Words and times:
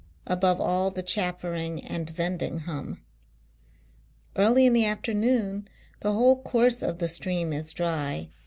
above 0.25 0.59
all 0.59 0.89
the 0.89 1.03
chaffering 1.03 1.79
and 1.85 2.09
vending 2.09 2.61
hum. 2.61 2.99
Early 4.35 4.65
in 4.65 4.73
the 4.73 4.83
afternoon, 4.87 5.67
the 5.99 6.11
whole 6.13 6.41
course 6.41 6.81
of 6.81 6.97
the 6.97 7.07
stream 7.07 7.53
is 7.53 7.71
dry. 7.71 8.29